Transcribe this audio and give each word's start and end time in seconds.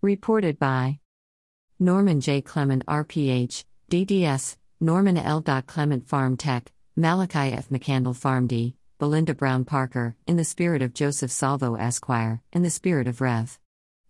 Reported 0.00 0.60
by 0.60 1.00
Norman 1.80 2.20
J. 2.20 2.40
Clement, 2.40 2.86
RPH, 2.86 3.64
DDS, 3.90 4.56
Norman 4.78 5.16
L. 5.16 5.42
Clement 5.42 6.06
Pharm 6.06 6.38
Tech, 6.38 6.70
Malachi 6.94 7.52
F. 7.52 7.68
McCandle 7.68 8.46
D, 8.46 8.76
Belinda 9.00 9.34
Brown 9.34 9.64
Parker, 9.64 10.14
in 10.24 10.36
the 10.36 10.44
spirit 10.44 10.82
of 10.82 10.94
Joseph 10.94 11.32
Salvo 11.32 11.74
Esquire, 11.74 12.40
in 12.52 12.62
the 12.62 12.70
spirit 12.70 13.08
of 13.08 13.20
Rev. 13.20 13.58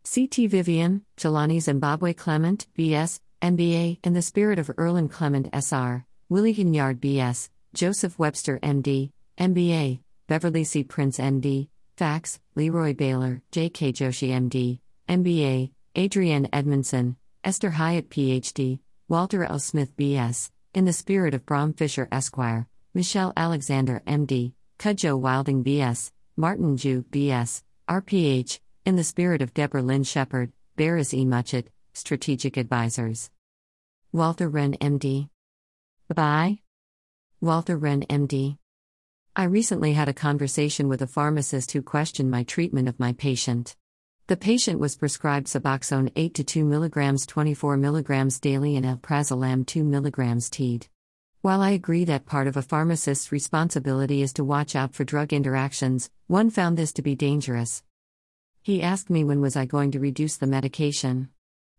C.T. 0.04 0.46
Vivian, 0.48 1.06
Jelani 1.16 1.58
Zimbabwe 1.58 2.12
Clement, 2.12 2.66
B.S., 2.74 3.22
MBA, 3.40 4.00
in 4.04 4.12
the 4.12 4.20
spirit 4.20 4.58
of 4.58 4.70
Erland 4.76 5.10
Clement 5.10 5.48
S.R., 5.54 6.04
Willie 6.28 6.54
Ginyard 6.54 7.00
B.S., 7.00 7.48
Joseph 7.72 8.18
Webster 8.18 8.58
M.D., 8.62 9.10
MBA, 9.38 10.00
Beverly 10.26 10.64
C. 10.64 10.84
Prince 10.84 11.18
M.D., 11.18 11.70
FACS, 11.96 12.40
Leroy 12.54 12.92
Baylor, 12.92 13.40
J.K. 13.50 13.94
Joshi 13.94 14.32
M.D., 14.32 14.82
MBA, 15.08 15.70
Adrienne 15.96 16.48
Edmondson, 16.52 17.16
Esther 17.44 17.70
Hyatt 17.70 18.10
Ph.D., 18.10 18.80
Walter 19.08 19.44
L. 19.44 19.58
Smith 19.58 19.96
B.S., 19.96 20.50
in 20.74 20.84
the 20.84 20.92
spirit 20.92 21.34
of 21.34 21.46
Brom 21.46 21.72
Fisher 21.72 22.08
Esquire, 22.12 22.68
Michelle 22.94 23.32
Alexander 23.36 24.02
M.D., 24.06 24.54
Cudjoe 24.78 25.18
Wilding 25.18 25.62
B.S., 25.62 26.12
Martin 26.36 26.76
Jew 26.76 27.04
B.S., 27.10 27.64
RPH, 27.88 28.60
in 28.84 28.96
the 28.96 29.04
spirit 29.04 29.40
of 29.42 29.54
Deborah 29.54 29.82
Lynn 29.82 30.04
Shepard, 30.04 30.52
Barris 30.76 31.14
E. 31.14 31.24
Muchett, 31.24 31.66
Strategic 31.94 32.56
Advisors. 32.56 33.30
Walter 34.12 34.48
Wren 34.48 34.74
MD. 34.74 35.28
Bye. 36.14 36.60
Walter 37.40 37.76
Wren 37.76 38.02
MD. 38.08 38.58
I 39.34 39.44
recently 39.44 39.92
had 39.92 40.08
a 40.08 40.14
conversation 40.14 40.88
with 40.88 41.02
a 41.02 41.06
pharmacist 41.06 41.72
who 41.72 41.82
questioned 41.82 42.30
my 42.30 42.42
treatment 42.42 42.88
of 42.88 42.98
my 43.00 43.12
patient. 43.12 43.76
The 44.28 44.36
patient 44.36 44.78
was 44.78 44.94
prescribed 44.94 45.46
Suboxone 45.46 46.12
8 46.14 46.34
to 46.34 46.44
2 46.44 46.66
mg 46.66 47.26
24 47.26 47.78
mg 47.78 48.40
daily 48.42 48.76
and 48.76 48.84
Alprazolam 48.84 49.64
2 49.64 49.82
mg 49.82 50.50
TID. 50.50 50.86
While 51.40 51.62
I 51.62 51.70
agree 51.70 52.04
that 52.04 52.26
part 52.26 52.46
of 52.46 52.54
a 52.54 52.60
pharmacist's 52.60 53.32
responsibility 53.32 54.20
is 54.20 54.34
to 54.34 54.44
watch 54.44 54.76
out 54.76 54.92
for 54.92 55.04
drug 55.04 55.32
interactions, 55.32 56.10
one 56.26 56.50
found 56.50 56.76
this 56.76 56.92
to 56.92 57.00
be 57.00 57.14
dangerous. 57.14 57.82
He 58.60 58.82
asked 58.82 59.08
me 59.08 59.24
when 59.24 59.40
was 59.40 59.56
I 59.56 59.64
going 59.64 59.92
to 59.92 59.98
reduce 59.98 60.36
the 60.36 60.46
medication. 60.46 61.30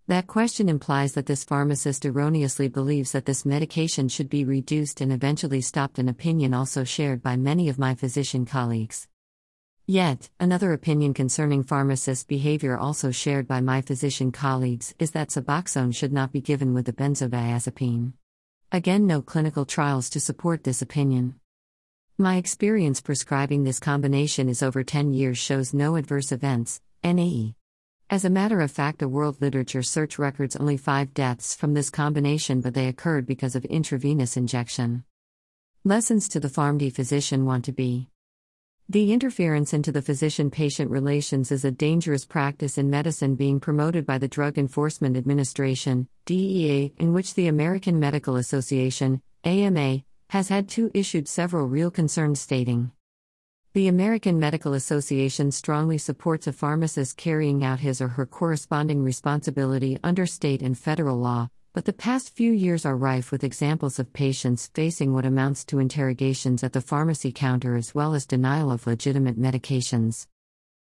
That 0.08 0.26
question 0.26 0.70
implies 0.70 1.14
that 1.14 1.28
this 1.28 1.44
pharmacist 1.44 2.04
erroneously 2.04 2.68
believes 2.68 3.12
that 3.12 3.26
this 3.26 3.46
medication 3.46 4.10
should 4.10 4.28
be 4.28 4.44
reduced 4.44 5.02
and 5.02 5.14
eventually 5.14 5.62
stopped, 5.62 6.00
an 6.00 6.10
opinion 6.10 6.56
also 6.56 6.84
shared 6.84 7.22
by 7.22 7.38
many 7.38 7.70
of 7.70 7.78
my 7.78 7.94
physician 7.94 8.48
colleagues. 8.48 9.08
Yet, 9.90 10.30
another 10.40 10.72
opinion 10.72 11.16
concerning 11.16 11.64
pharmacist 11.64 12.28
behavior, 12.28 12.78
also 12.78 13.10
shared 13.10 13.48
by 13.48 13.60
my 13.60 13.82
physician 13.82 14.32
colleagues, 14.32 14.94
is 15.00 15.10
that 15.14 15.30
Suboxone 15.30 15.96
should 15.96 16.14
not 16.14 16.32
be 16.32 16.42
given 16.42 16.76
with 16.76 16.88
a 16.90 16.94
benzodiazepine. 16.94 18.14
Again, 18.72 19.08
no 19.08 19.24
clinical 19.24 19.66
trials 19.66 20.08
to 20.12 20.20
support 20.20 20.64
this 20.64 20.84
opinion. 20.84 21.40
My 22.20 22.36
experience 22.36 23.02
prescribing 23.02 23.64
this 23.64 23.80
combination 23.80 24.48
is 24.48 24.62
over 24.62 24.84
10 24.84 25.12
years 25.16 25.40
shows 25.40 25.74
no 25.74 25.96
adverse 25.96 26.32
events, 26.32 26.82
NAE. 27.04 27.56
As 28.12 28.24
a 28.24 28.30
matter 28.30 28.62
of 28.62 28.70
fact, 28.70 29.00
the 29.00 29.08
world 29.08 29.42
literature 29.42 29.82
search 29.82 30.20
records 30.20 30.56
only 30.56 30.78
five 30.78 31.16
deaths 31.16 31.56
from 31.56 31.74
this 31.74 31.90
combination, 31.90 32.62
but 32.62 32.76
they 32.76 32.90
occurred 32.90 33.26
because 33.26 33.56
of 33.56 33.66
intravenous 33.66 34.38
injection. 34.38 35.04
Lessons 35.84 36.30
to 36.30 36.40
the 36.40 36.48
PharmD 36.48 36.94
physician 36.94 37.44
want 37.44 37.66
to 37.66 37.72
be 37.72 38.12
The 38.92 39.14
interference 39.14 39.72
into 39.72 39.92
the 39.92 40.02
physician 40.02 40.50
patient 40.50 40.90
relations 40.90 41.52
is 41.52 41.64
a 41.64 41.70
dangerous 41.70 42.26
practice 42.26 42.76
in 42.76 42.90
medicine 42.90 43.36
being 43.36 43.60
promoted 43.60 44.04
by 44.04 44.18
the 44.18 44.28
Drug 44.28 44.58
Enforcement 44.58 45.16
Administration, 45.16 46.08
DEA, 46.26 46.92
in 46.98 47.14
which 47.14 47.36
the 47.36 47.46
American 47.46 48.00
Medical 48.00 48.36
Association, 48.36 49.22
AMA, 49.44 50.00
has 50.32 50.50
had 50.50 50.68
to 50.70 50.90
issued 50.96 51.28
several 51.28 51.68
real 51.68 51.92
concerns 51.92 52.40
stating 52.40 52.92
the 53.76 53.88
American 53.88 54.40
Medical 54.40 54.74
Association 54.74 55.52
strongly 55.52 56.00
supports 56.00 56.48
a 56.48 56.52
pharmacist 56.52 57.16
carrying 57.18 57.64
out 57.64 57.82
his 57.82 58.02
or 58.02 58.08
her 58.08 58.26
corresponding 58.26 59.04
responsibility 59.04 60.00
under 60.04 60.26
state 60.26 60.64
and 60.64 60.76
federal 60.76 61.18
law, 61.18 61.48
but 61.74 61.86
the 61.86 61.94
past 61.94 62.36
few 62.36 62.52
years 62.52 62.86
are 62.86 62.98
rife 62.98 63.32
with 63.32 63.44
examples 63.44 64.00
of 64.00 64.12
patients 64.12 64.72
facing 64.74 65.14
what 65.14 65.26
amounts 65.26 65.64
to 65.64 65.80
interrogations 65.80 66.64
at 66.64 66.74
the 66.74 66.82
pharmacy 66.82 67.32
counter 67.32 67.76
as 67.76 67.94
well 67.94 68.16
as 68.16 68.26
denial 68.26 68.72
of 68.72 68.88
legitimate 68.88 69.40
medications. 69.40 70.26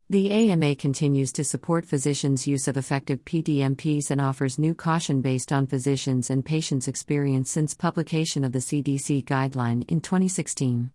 The 0.09 0.31
AMA 0.31 0.75
continues 0.75 1.31
to 1.33 1.43
support 1.43 1.85
physicians' 1.85 2.45
use 2.45 2.67
of 2.67 2.75
effective 2.75 3.23
PDMPs 3.23 4.11
and 4.11 4.19
offers 4.19 4.59
new 4.59 4.75
caution 4.75 5.21
based 5.21 5.51
on 5.51 5.65
physicians' 5.65 6.29
and 6.29 6.43
patients' 6.43 6.87
experience 6.87 7.49
since 7.49 7.73
publication 7.73 8.43
of 8.43 8.51
the 8.51 8.59
CDC 8.59 9.23
guideline 9.23 9.89
in 9.89 10.01
2016. 10.01 10.91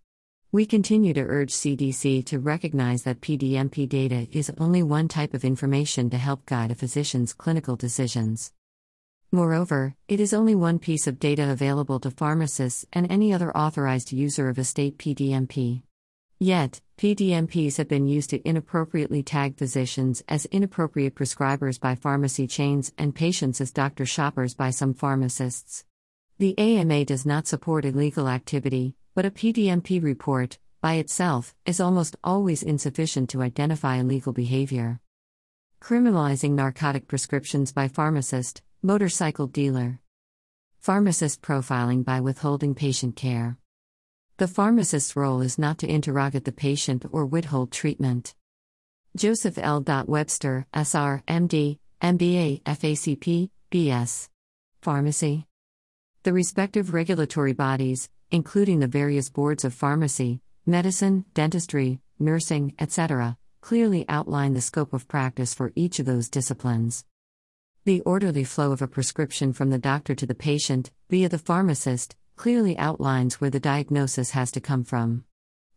We 0.51 0.65
continue 0.65 1.13
to 1.13 1.21
urge 1.21 1.51
CDC 1.51 2.25
to 2.25 2.39
recognize 2.39 3.03
that 3.03 3.21
PDMP 3.21 3.89
data 3.89 4.27
is 4.31 4.51
only 4.57 4.83
one 4.83 5.07
type 5.07 5.33
of 5.33 5.45
information 5.45 6.09
to 6.11 6.17
help 6.17 6.45
guide 6.45 6.71
a 6.71 6.75
physician's 6.75 7.33
clinical 7.33 7.75
decisions. 7.75 8.51
Moreover, 9.31 9.93
it 10.07 10.19
is 10.19 10.33
only 10.33 10.55
one 10.55 10.79
piece 10.79 11.05
of 11.05 11.19
data 11.19 11.51
available 11.51 11.99
to 11.99 12.09
pharmacists 12.09 12.83
and 12.91 13.11
any 13.11 13.31
other 13.31 13.55
authorized 13.55 14.11
user 14.11 14.49
of 14.49 14.57
a 14.57 14.63
state 14.63 14.97
PDMP. 14.97 15.83
Yet, 16.39 16.81
PDMPs 16.97 17.77
have 17.77 17.87
been 17.87 18.07
used 18.07 18.31
to 18.31 18.41
inappropriately 18.47 19.21
tag 19.21 19.55
physicians 19.55 20.23
as 20.27 20.45
inappropriate 20.47 21.13
prescribers 21.13 21.79
by 21.79 21.93
pharmacy 21.93 22.47
chains 22.47 22.91
and 22.97 23.13
patients 23.13 23.61
as 23.61 23.71
doctor 23.71 24.05
shoppers 24.05 24.55
by 24.55 24.71
some 24.71 24.95
pharmacists. 24.95 25.85
The 26.39 26.57
AMA 26.57 27.05
does 27.05 27.23
not 27.23 27.45
support 27.45 27.85
illegal 27.85 28.27
activity, 28.27 28.95
but 29.13 29.25
a 29.25 29.31
PDMP 29.31 30.01
report, 30.01 30.57
by 30.81 30.93
itself, 30.95 31.53
is 31.67 31.79
almost 31.79 32.15
always 32.23 32.63
insufficient 32.63 33.29
to 33.29 33.43
identify 33.43 33.97
illegal 33.97 34.33
behavior. 34.33 35.01
Criminalizing 35.81 36.51
narcotic 36.51 37.07
prescriptions 37.07 37.71
by 37.71 37.89
pharmacist, 37.89 38.63
motorcycle 38.81 39.45
dealer. 39.45 39.99
Pharmacist 40.79 41.41
profiling 41.41 42.05
by 42.05 42.21
withholding 42.21 42.73
patient 42.73 43.17
care. 43.17 43.57
The 44.37 44.47
pharmacist's 44.47 45.17
role 45.17 45.41
is 45.41 45.59
not 45.59 45.79
to 45.79 45.91
interrogate 45.91 46.45
the 46.45 46.53
patient 46.53 47.03
or 47.11 47.25
withhold 47.25 47.73
treatment. 47.73 48.35
Joseph 49.17 49.57
L. 49.57 49.83
Webster, 50.07 50.65
SR, 50.73 51.23
MD, 51.27 51.79
MBA, 52.01 52.63
FACP, 52.63 53.49
BS. 53.69 54.29
Pharmacy. 54.81 55.45
The 56.23 56.31
respective 56.31 56.93
regulatory 56.93 57.51
bodies, 57.51 58.09
including 58.31 58.79
the 58.79 58.87
various 58.87 59.29
boards 59.29 59.65
of 59.65 59.73
pharmacy, 59.73 60.39
medicine, 60.65 61.25
dentistry, 61.33 61.99
nursing, 62.17 62.75
etc., 62.79 63.37
clearly 63.59 64.05
outline 64.07 64.53
the 64.53 64.61
scope 64.61 64.93
of 64.93 65.09
practice 65.09 65.53
for 65.53 65.73
each 65.75 65.99
of 65.99 66.05
those 66.05 66.29
disciplines. 66.29 67.03
The 67.89 68.01
orderly 68.01 68.43
flow 68.43 68.71
of 68.71 68.83
a 68.83 68.87
prescription 68.87 69.51
from 69.51 69.71
the 69.71 69.79
doctor 69.79 70.13
to 70.13 70.27
the 70.27 70.35
patient, 70.35 70.91
via 71.09 71.27
the 71.27 71.39
pharmacist, 71.39 72.15
clearly 72.35 72.77
outlines 72.77 73.41
where 73.41 73.49
the 73.49 73.59
diagnosis 73.59 74.29
has 74.29 74.51
to 74.51 74.61
come 74.61 74.83
from. 74.83 75.23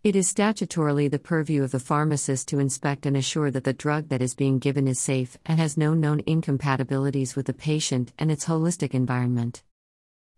It 0.05 0.15
is 0.15 0.31
statutorily 0.31 1.11
the 1.11 1.19
purview 1.19 1.63
of 1.63 1.71
the 1.71 1.81
pharmacist 1.81 2.49
to 2.49 2.59
inspect 2.59 3.07
and 3.07 3.17
assure 3.17 3.51
that 3.53 3.65
the 3.65 3.73
drug 3.73 4.11
that 4.11 4.21
is 4.21 4.35
being 4.35 4.59
given 4.59 4.87
is 4.87 5.01
safe 5.01 5.39
and 5.47 5.59
has 5.59 5.79
no 5.79 5.95
known 5.95 6.21
incompatibilities 6.27 7.35
with 7.35 7.47
the 7.47 7.55
patient 7.55 8.13
and 8.19 8.31
its 8.31 8.45
holistic 8.45 8.93
environment. 8.93 9.63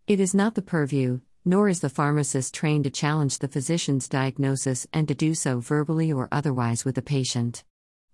It 0.07 0.21
is 0.21 0.33
not 0.33 0.55
the 0.55 0.61
purview, 0.61 1.19
nor 1.43 1.67
is 1.67 1.81
the 1.81 1.89
pharmacist 1.89 2.53
trained 2.53 2.85
to 2.85 2.89
challenge 2.89 3.39
the 3.39 3.49
physician's 3.49 4.07
diagnosis 4.07 4.87
and 4.93 5.09
to 5.09 5.13
do 5.13 5.35
so 5.35 5.59
verbally 5.59 6.09
or 6.09 6.29
otherwise 6.31 6.85
with 6.85 6.95
the 6.95 7.01
patient. 7.01 7.65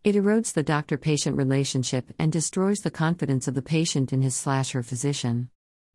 It 0.04 0.16
erodes 0.16 0.54
the 0.54 0.64
doctor 0.64 0.98
patient 0.98 1.38
relationship 1.38 2.12
and 2.18 2.32
destroys 2.32 2.80
the 2.80 2.90
confidence 2.90 3.48
of 3.48 3.54
the 3.54 3.62
patient 3.62 4.12
in 4.12 4.24
his 4.24 4.36
slash 4.36 4.72
her 4.72 4.82
physician. 4.82 5.52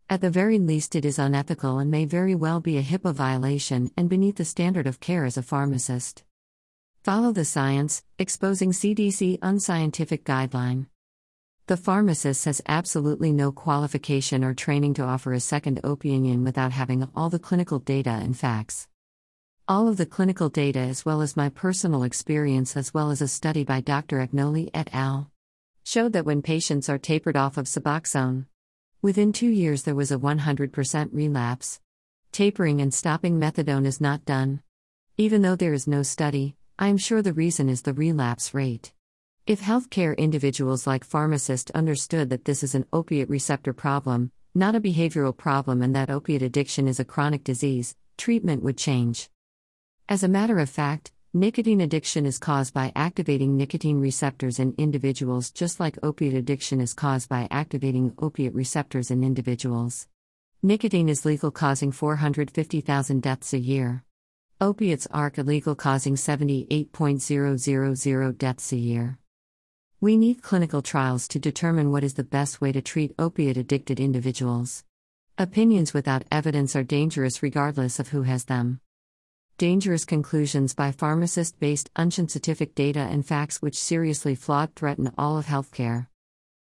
At 0.09 0.21
the 0.21 0.31
very 0.31 0.61
least, 0.61 0.95
it 0.95 1.05
is 1.05 1.19
unethical 1.19 1.81
and 1.81 1.91
may 1.91 2.05
very 2.05 2.37
well 2.37 2.61
be 2.61 2.79
a 2.79 2.85
HIPAA 2.85 3.13
violation 3.13 3.91
and 3.97 4.09
beneath 4.09 4.37
the 4.37 4.45
standard 4.45 4.87
of 4.87 5.01
care 5.01 5.25
as 5.25 5.37
a 5.37 5.43
pharmacist. 5.43 6.23
Follow 7.03 7.33
the 7.33 7.45
science, 7.45 8.05
exposing 8.17 8.71
CDC 8.71 9.41
unscientific 9.43 10.25
guideline. 10.25 10.87
The 11.67 11.77
pharmacist 11.77 12.45
has 12.45 12.63
absolutely 12.69 13.33
no 13.33 13.51
qualification 13.51 14.45
or 14.45 14.55
training 14.55 14.95
to 14.95 15.03
offer 15.03 15.33
a 15.33 15.41
second 15.41 15.81
opinion 15.83 16.45
without 16.45 16.71
having 16.71 17.09
all 17.17 17.29
the 17.29 17.41
clinical 17.41 17.81
data 17.81 18.11
and 18.11 18.39
facts. 18.39 18.87
All 19.69 19.89
of 19.89 19.97
the 19.97 20.07
clinical 20.07 20.49
data, 20.49 20.79
as 20.79 21.05
well 21.05 21.21
as 21.21 21.37
my 21.37 21.49
personal 21.49 22.05
experience, 22.05 22.77
as 22.77 22.95
well 22.95 23.11
as 23.11 23.21
a 23.21 23.27
study 23.27 23.65
by 23.65 23.81
Dr. 23.81 24.25
Agnoli 24.25 24.71
et 24.73 24.89
al., 24.93 25.33
showed 25.83 26.13
that 26.13 26.25
when 26.25 26.41
patients 26.41 26.89
are 26.89 26.99
tapered 26.99 27.37
off 27.37 27.57
of 27.57 27.67
Suboxone, 27.67 28.47
within 29.03 29.33
two 29.33 29.49
years 29.49 29.83
there 29.83 29.97
was 29.97 30.13
a 30.13 30.19
100% 30.19 31.09
relapse. 31.13 31.81
Tapering 32.31 32.81
and 32.81 32.95
stopping 32.95 33.41
methadone 33.41 33.87
is 33.87 34.01
not 34.01 34.25
done. 34.25 34.63
Even 35.17 35.43
though 35.43 35.57
there 35.57 35.73
is 35.73 35.89
no 35.89 36.05
study, 36.05 36.55
I 36.79 36.87
am 36.87 36.97
sure 36.97 37.21
the 37.21 37.33
reason 37.33 37.69
is 37.69 37.83
the 37.83 37.93
relapse 37.93 38.55
rate. 38.55 38.93
If 39.49 39.61
healthcare 39.61 40.17
individuals 40.17 40.87
like 40.87 41.03
pharmacists 41.03 41.73
understood 41.73 42.31
that 42.31 42.45
this 42.45 42.63
is 42.63 42.77
an 42.77 42.87
opiate 42.93 43.29
receptor 43.29 43.73
problem, 43.73 44.31
not 44.55 44.77
a 44.77 44.81
behavioral 44.81 45.37
problem, 45.37 45.83
and 45.83 45.93
that 45.97 46.09
opiate 46.09 46.43
addiction 46.43 46.87
is 46.87 47.01
a 47.01 47.05
chronic 47.05 47.43
disease, 47.43 47.97
treatment 48.17 48.63
would 48.63 48.79
change. 48.79 49.29
As 50.09 50.23
a 50.23 50.29
matter 50.29 50.61
of 50.61 50.71
fact, 50.71 51.11
nicotine 51.35 51.81
addiction 51.81 52.27
is 52.27 52.39
caused 52.39 52.73
by 52.73 52.93
activating 52.95 53.57
nicotine 53.57 53.99
receptors 53.99 54.61
in 54.61 54.73
individuals 54.79 55.51
just 55.51 55.81
like 55.81 55.99
opiate 56.01 56.35
addiction 56.35 56.81
is 56.81 56.95
caused 56.95 57.29
by 57.29 57.49
activating 57.51 58.15
opiate 58.21 58.55
receptors 58.55 59.11
in 59.11 59.25
individuals. 59.25 60.07
Nicotine 60.63 61.09
is 61.09 61.25
legal, 61.25 61.51
causing 61.51 61.91
450,000 61.91 63.21
deaths 63.21 63.53
a 63.53 63.59
year. 63.59 64.05
Opiates 64.61 65.09
are 65.11 65.33
illegal, 65.37 65.75
causing 65.75 66.15
78.000 66.15 68.39
deaths 68.39 68.73
a 68.73 68.77
year. 68.77 69.19
We 70.01 70.17
need 70.17 70.41
clinical 70.41 70.83
trials 70.83 71.27
to 71.29 71.39
determine 71.41 71.91
what 71.91 72.05
is 72.05 72.15
the 72.15 72.23
best 72.23 72.61
way 72.61 72.71
to 72.71 72.81
treat 72.81 73.13
opiate 73.19 73.57
addicted 73.57 73.99
individuals. 73.99 74.85
Opinions 75.37 75.93
without 75.93 76.23
evidence 76.31 76.77
are 76.77 76.85
dangerous 76.85 77.43
regardless 77.43 77.99
of 77.99 78.11
who 78.11 78.23
has 78.23 78.45
them. 78.45 78.79
Dangerous 79.59 80.05
conclusions 80.05 80.75
by 80.75 80.93
pharmacist 80.93 81.59
based 81.59 81.89
unscientific 81.97 82.75
data 82.75 83.01
and 83.01 83.25
facts 83.25 83.63
which 83.63 83.79
seriously 83.79 84.35
flawed 84.35 84.75
threaten 84.75 85.11
all 85.17 85.39
of 85.39 85.47
healthcare. 85.47 86.09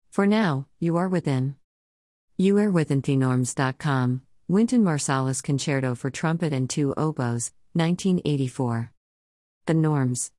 For 0.09 0.25
now, 0.25 0.65
you 0.79 0.97
are 0.97 1.07
within. 1.07 1.57
You 2.37 2.57
are 2.57 2.71
within 2.71 3.03
thenorms.com. 3.03 4.23
Wynton 4.47 4.83
Marsalis 4.83 5.43
Concerto 5.43 5.93
for 5.93 6.09
Trumpet 6.09 6.53
and 6.53 6.67
Two 6.69 6.95
Oboes, 6.97 7.51
1984. 7.73 8.91
The 9.67 9.73
Norms. 9.75 10.29